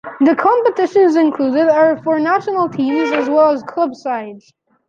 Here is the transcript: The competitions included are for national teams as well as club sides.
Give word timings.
The 0.21 0.35
competitions 0.35 1.15
included 1.15 1.69
are 1.69 2.01
for 2.01 2.17
national 2.19 2.69
teams 2.69 3.11
as 3.11 3.29
well 3.29 3.51
as 3.51 3.61
club 3.61 3.93
sides. 3.93 4.51